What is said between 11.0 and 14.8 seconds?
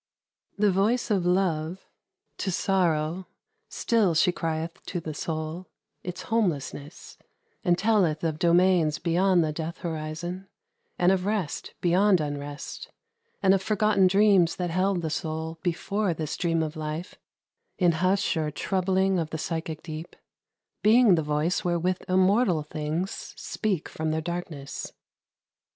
of rest Beyond unrest, and of forgotten dreams That